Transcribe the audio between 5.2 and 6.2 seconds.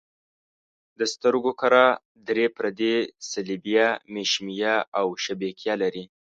شبکیه لري.